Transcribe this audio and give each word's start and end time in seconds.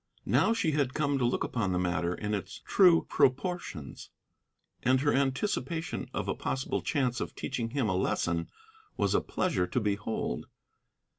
Now 0.25 0.51
she 0.51 0.71
had 0.71 0.95
come 0.95 1.19
to 1.19 1.25
look 1.27 1.43
upon 1.43 1.73
the 1.73 1.77
matter 1.77 2.15
in 2.15 2.33
its 2.33 2.59
true 2.65 3.05
proportions, 3.07 4.09
and 4.81 4.99
her 5.01 5.13
anticipation 5.13 6.09
of 6.11 6.27
a 6.27 6.33
possible 6.33 6.81
chance 6.81 7.21
of 7.21 7.35
teaching 7.35 7.69
him 7.69 7.87
a 7.87 7.93
lesson 7.95 8.49
was 8.97 9.13
a 9.13 9.21
pleasure 9.21 9.67
to 9.67 9.79
behold. 9.79 10.47